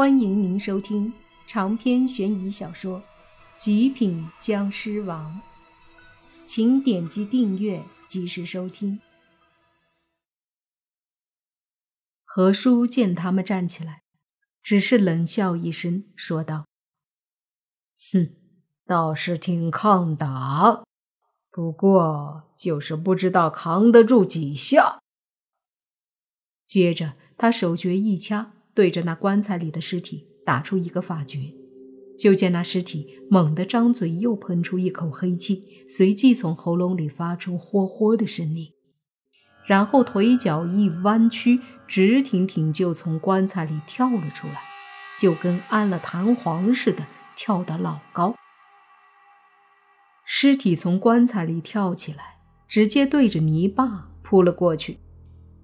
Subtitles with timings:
[0.00, 1.12] 欢迎您收听
[1.46, 3.00] 长篇悬疑小说
[3.58, 5.30] 《极品僵尸王》，
[6.46, 8.98] 请点击订阅，及时收听。
[12.24, 14.00] 何叔见他们站起来，
[14.62, 16.64] 只是冷笑一声，说道
[18.10, 18.34] ：“哼，
[18.86, 20.82] 倒是挺抗打，
[21.50, 25.02] 不过就是不知道扛得住几下。”
[26.66, 28.52] 接着，他手诀一掐。
[28.80, 31.52] 对着那棺材里的尸体打出一个法诀，
[32.18, 38.72] 就见那尸体猛地张嘴，又喷出一口黑气，随即从喉咙里发出“霍霍”的声音，
[39.66, 44.62] 然后腿脚一弯曲，直挺挺就从棺材里跳了出来，
[45.18, 48.34] 就跟安了弹簧似的，跳得老高。
[50.24, 55.00] 尸体从棺材里跳起来，直接对着泥巴扑了过去。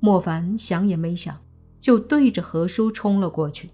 [0.00, 1.45] 莫凡想也没想。
[1.86, 3.70] 就对着何叔冲了过去。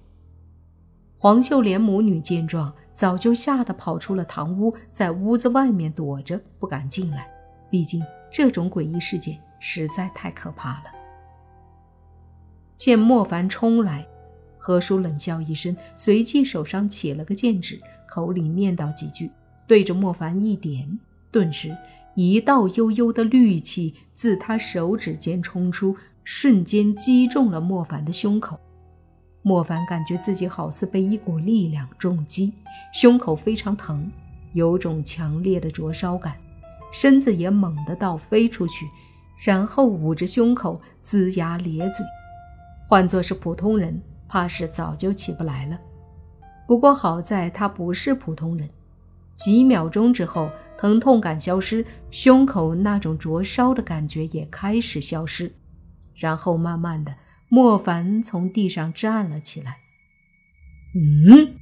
[1.16, 7.26] 黄秀莲母女见状，早就吓得跑出了堂屋，在屋子外面躲着，不敢进来。
[7.70, 10.84] 毕竟这种诡异事件实在太可怕了。
[12.76, 14.06] 见莫凡冲来，
[14.58, 19.30] 何叔冷笑一声，随即手上起了个剑指，口里念叨几句，
[19.66, 20.98] 对着莫凡一点，
[21.30, 21.74] 顿时
[22.14, 25.96] 一道幽幽的绿气自他手指间冲出。
[26.24, 28.58] 瞬间击中了莫凡的胸口，
[29.42, 32.52] 莫凡感觉自己好似被一股力量重击，
[32.92, 34.10] 胸口非常疼，
[34.52, 36.36] 有种强烈的灼烧感，
[36.92, 38.86] 身子也猛地倒飞出去，
[39.44, 42.06] 然后捂着胸口龇牙咧嘴。
[42.88, 45.78] 换作是普通人，怕是早就起不来了。
[46.66, 48.68] 不过好在他不是普通人，
[49.34, 55.50] 几秒钟之后，疼痛感消失，胸口那种灼烧的感觉也开始消失。
[56.16, 57.16] 然后慢慢的，
[57.48, 59.78] 莫凡从地上站了起来。
[60.94, 61.56] 嗯，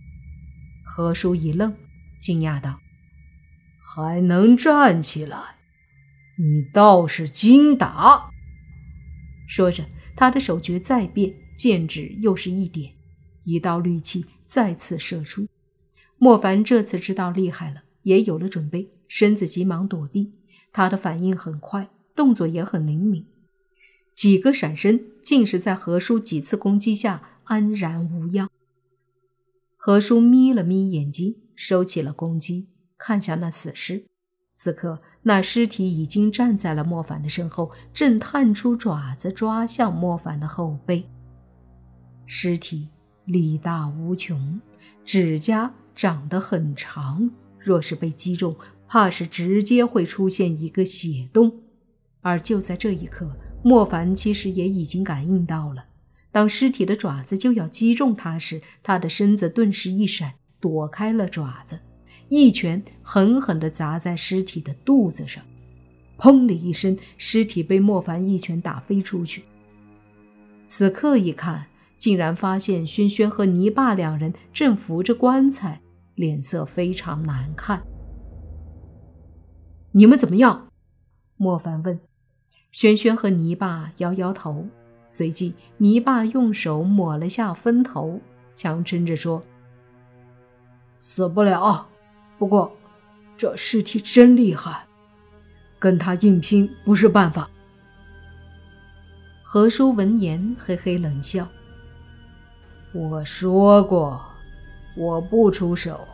[0.84, 1.74] 何叔一愣，
[2.20, 2.80] 惊讶道
[3.82, 5.38] ：“还能站起来？
[6.38, 8.30] 你倒是精打！”
[9.48, 9.84] 说着，
[10.16, 12.92] 他的手诀再变，剑指又是一点，
[13.44, 15.46] 一道绿气再次射出。
[16.18, 20.34] 莫凡这次知道厉害了，也有了准备，身子急忙躲避。
[20.72, 23.26] 他的反应很快，动作也很灵敏。
[24.14, 28.50] 几个闪身，竟是在何叔几次攻击下安然无恙。
[29.76, 32.68] 何叔眯了眯眼睛，收起了攻击，
[32.98, 34.04] 看向那死尸。
[34.54, 41.08] 此刻，那尸体已经站在了莫凡的身后，正探出爪子抓向莫凡的后背。
[42.26, 42.88] 尸体
[43.24, 44.60] 力大无穷，
[45.02, 48.54] 指甲长得很长，若是被击中，
[48.86, 51.62] 怕是直接会出现一个血洞。
[52.20, 53.34] 而就在这一刻。
[53.62, 55.84] 莫凡其实也已经感应到了，
[56.32, 61.78] 当尸体的爪子就要击中他时，他的身子顿时一闪，躲开了爪子，
[62.28, 65.44] 一拳狠狠地砸在尸体的肚子上，
[66.18, 69.44] 砰的一声，尸体被莫凡一拳打飞出去。
[70.64, 71.66] 此刻一看，
[71.98, 75.82] 竟然发现轩轩和泥巴两人正扶着棺材，
[76.14, 77.82] 脸色非常难看。
[79.92, 80.68] 你们怎么样？
[81.36, 82.00] 莫凡问。
[82.72, 84.66] 轩轩和泥巴摇摇头，
[85.06, 88.20] 随即泥巴用手抹了下分头，
[88.54, 89.42] 强撑着说
[91.00, 91.88] ：“死不了。
[92.38, 92.72] 不过，
[93.36, 94.86] 这尸体真厉害，
[95.78, 97.50] 跟他硬拼不是办法。”
[99.42, 101.48] 何叔闻言嘿嘿冷笑
[102.94, 104.24] ：“我说过，
[104.96, 106.06] 我不出手，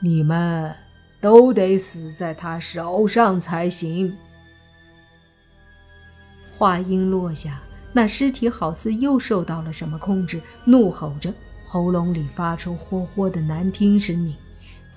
[0.00, 0.74] 你们
[1.20, 4.12] 都得死在他手上才行。”
[6.62, 7.60] 话音落下，
[7.92, 11.34] 那尸体好似又受到了什么控制，怒吼着，
[11.66, 14.32] 喉咙里发出“霍霍”的难听声音，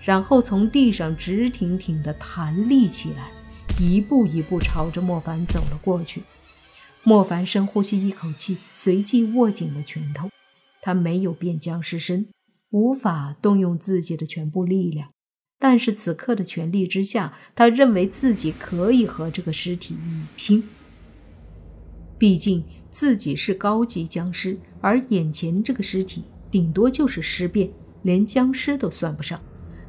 [0.04, 3.32] 然后从地上直挺挺地弹立起来，
[3.80, 6.22] 一步一步朝着莫凡走了过去。
[7.02, 10.30] 莫凡深呼吸一口气，随即握紧了拳头。
[10.84, 12.28] 他没有变僵尸身，
[12.70, 15.10] 无法动用自己的全部力量，
[15.58, 20.64] 但是此刻的全力之下，他认为自己可以和这个尸体一拼。
[22.18, 27.70] 毕竟自己是高级僵尸，而眼前这个尸体顶多就是尸变，
[28.04, 29.40] 连僵尸都算不上，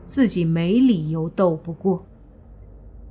[0.07, 2.07] 自己没理由斗不过。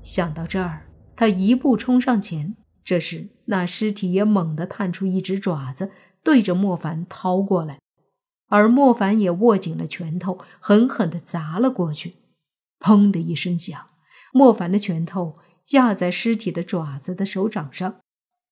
[0.04, 2.56] 想到这儿，他一步冲上前。
[2.84, 5.92] 这时，那尸体也猛地探出一只爪子，
[6.24, 7.80] 对着莫凡掏过来，
[8.48, 12.18] 而莫凡也握紧了拳头，狠狠地砸了过去。
[12.80, 13.88] 砰的一声响，
[14.32, 15.38] 莫凡的拳头
[15.72, 17.96] 压在尸体的爪子的手掌上。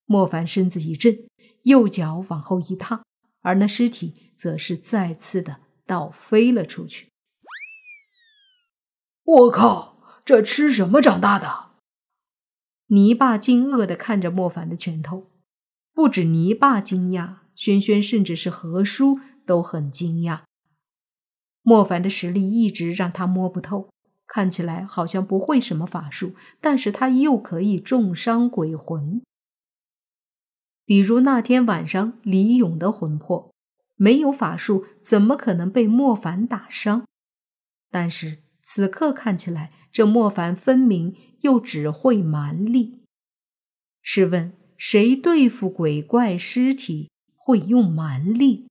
[0.05, 1.27] 莫凡身子一震，
[1.63, 3.03] 右脚往后一踏，
[3.41, 7.09] 而那尸体则是再次的倒飞了出去。
[9.23, 10.21] 我靠！
[10.25, 11.71] 这吃什么长大的？
[12.87, 15.27] 泥巴惊愕的看着莫凡的拳头，
[15.93, 20.43] 不止泥巴惊讶，轩轩甚至是何叔都很惊讶。
[21.61, 23.89] 莫凡的实力一直让他摸不透，
[24.27, 29.21] 看起来好像不会什么法术，但是他又可以重伤鬼魂。
[30.93, 33.51] 比如那天晚上李勇的魂魄，
[33.95, 37.07] 没有法术，怎么可能被莫凡打伤？
[37.89, 42.99] 但是此刻看起来，这莫凡分明又只会蛮力。
[44.03, 48.67] 试问，谁对付鬼怪尸体会用蛮力？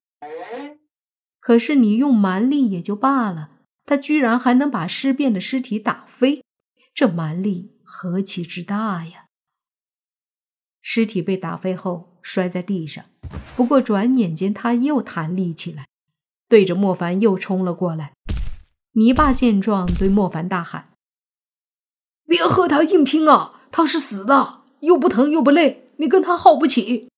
[1.40, 3.50] 可是你用蛮力也就罢了，
[3.84, 6.44] 他居然还能把尸变的尸体打飞，
[6.94, 9.21] 这蛮力何其之大呀！
[10.82, 13.04] 尸体被打飞后摔在地上，
[13.56, 15.86] 不过转眼间他又弹立起来，
[16.48, 18.12] 对着莫凡又冲了过来。
[18.92, 20.92] 泥巴见状，对莫凡大喊
[22.28, 23.60] ：“别和他硬拼啊！
[23.70, 27.08] 他是死的，又不疼又不累，你跟他耗不起。”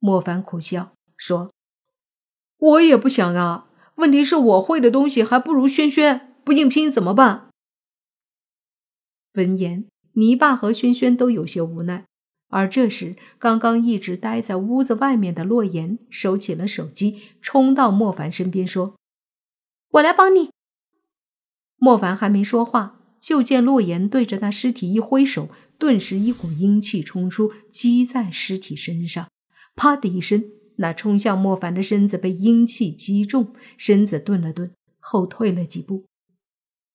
[0.00, 1.52] 莫凡苦笑说
[2.58, 7.50] ：“我也不想啊，问题是我会的东西还不如轩轩，不硬拼怎么办？”
[9.34, 12.04] 闻言，泥巴和轩轩都有些无奈。
[12.56, 18.94] 而这时，刚刚一直待在屋子外面的洛言收起了手机，冲到莫凡身边说
[19.94, 20.50] ：“我来帮你。”
[21.76, 25.48] 莫凡还没说话，就见洛言对着那尸体一挥手，
[25.80, 29.26] 顿时一股阴气冲出，击在尸体身上。
[29.74, 30.44] 啪的一声，
[30.76, 36.04] 那冲向莫凡的身子被阴气击中，身子顿了顿，后退了几步，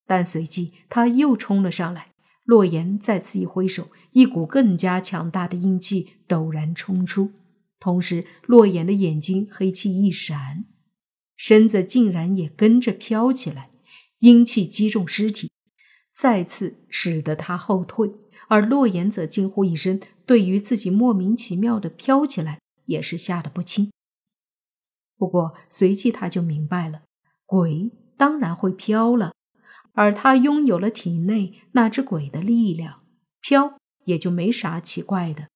[0.07, 2.13] 但随即他又冲了上来。
[2.49, 7.31] 洛言再次一挥手，一股更加强大的阴气陡然冲出，
[7.79, 10.65] 同时洛言的眼睛黑气一闪，
[11.37, 13.69] 身子竟然也跟着飘起来。
[14.21, 15.51] 阴气击中尸体，
[16.11, 18.11] 再次使得他后退，
[18.47, 23.91] 而洛言则惊呼一声，对于自己莫名其妙的飘起来也是吓得不轻。
[25.15, 27.03] 不过随即他就明白了，
[27.45, 29.33] 鬼当然会飘了。
[29.99, 33.01] 而他拥有了体内那只鬼的力量，
[33.41, 33.73] 飘
[34.05, 35.49] 也就没啥奇怪的。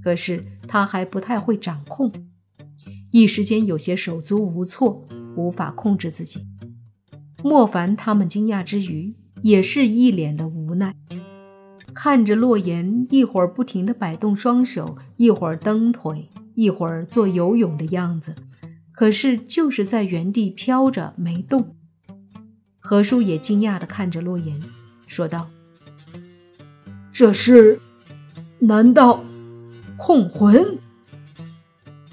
[0.00, 2.12] 可是他还不太会掌控，
[3.10, 5.04] 一时间有些手足无措，
[5.36, 6.46] 无法控制自己。
[7.42, 10.94] 莫凡他们惊讶之余，也是一脸的无奈，
[11.92, 18.36] 看着洛言一会儿不停地摆动双手，一会儿蹬腿，一会儿做游泳的样子，
[18.92, 21.74] 可是就是在原地飘着没动。
[22.86, 24.62] 何叔也惊讶地看着洛言，
[25.06, 25.48] 说道
[27.14, 27.80] ：“这是？
[28.58, 29.24] 难道
[29.96, 30.76] 控魂？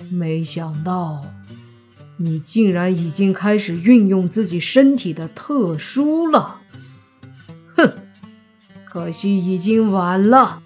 [0.09, 1.25] 没想到
[2.15, 6.61] 你竟然已经开始运用自己身体的特殊了。
[7.75, 7.93] 哼，
[8.85, 10.63] 可惜已经晚了。”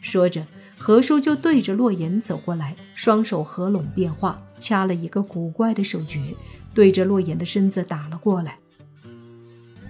[0.00, 0.44] 说着，
[0.78, 6.36] 何叔就对着洛言走过来，双手合拢变化，掐了一个古怪的手诀，
[6.72, 8.60] 对着洛言的身子打了过来。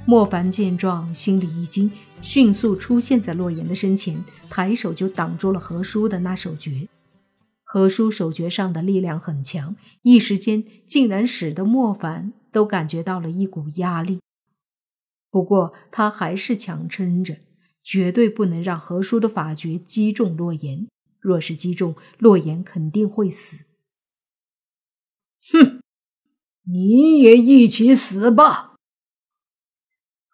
[0.09, 6.89] 莫凡见状，心里一惊，迅速出现在洛言的身前，抬手就挡住了何叔的那手诀。
[7.63, 14.21] 何叔手诀上的力量很强，一时间竟然使得莫凡都感觉到了一股压力。
[15.31, 17.37] 不过他还是强撑着，
[17.85, 20.89] 绝对不能让何叔的法诀击中洛言。
[21.21, 23.67] 若是击中，洛言肯定会死。
[25.53, 25.83] 哼，
[26.65, 28.68] 你也一起死吧！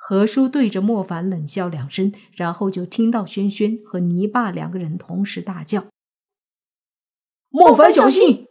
[0.07, 5.87] 何叔对着莫凡冷笑两声，然后就听到轩轩和泥巴两个人同时大叫
[7.49, 8.47] ：“莫凡小心！”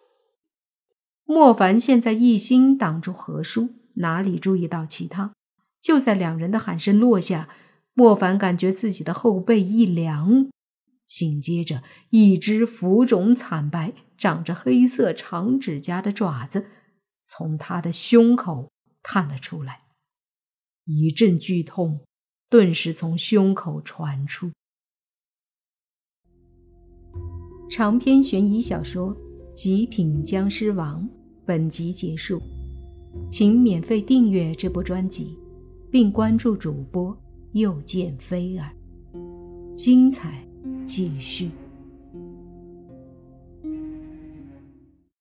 [1.25, 5.33] 莫凡现在一心挡住何叔，哪里注意到其他？
[5.79, 7.47] 就在两人的喊声落下，
[7.93, 10.49] 莫凡感觉自己的后背一凉，
[11.05, 16.65] 紧接着一只浮肿惨白、长着黑色长指甲的爪子
[17.23, 18.71] 从他的胸口
[19.03, 19.82] 探了出来。
[20.85, 22.01] 一阵剧痛
[22.49, 24.51] 顿时从胸口传出。
[27.69, 29.15] 长篇悬疑小说
[29.53, 31.01] 《极品僵尸王》
[31.45, 32.41] 本集结束，
[33.29, 35.37] 请免费订阅这部专辑，
[35.89, 37.17] 并关注主播
[37.53, 38.71] 又见菲儿，
[39.75, 40.45] 精彩
[40.85, 41.49] 继续。